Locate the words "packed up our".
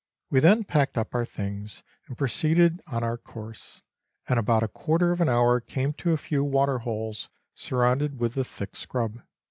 0.63-1.25